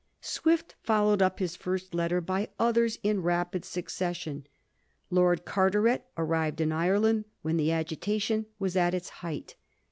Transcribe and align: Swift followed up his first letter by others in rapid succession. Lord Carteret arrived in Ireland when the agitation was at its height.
Swift 0.19 0.73
followed 0.81 1.21
up 1.21 1.37
his 1.37 1.55
first 1.55 1.93
letter 1.93 2.19
by 2.19 2.49
others 2.57 2.97
in 3.03 3.21
rapid 3.21 3.63
succession. 3.63 4.47
Lord 5.11 5.45
Carteret 5.45 6.07
arrived 6.17 6.59
in 6.59 6.71
Ireland 6.71 7.25
when 7.43 7.57
the 7.57 7.71
agitation 7.71 8.47
was 8.57 8.75
at 8.75 8.95
its 8.95 9.09
height. 9.21 9.53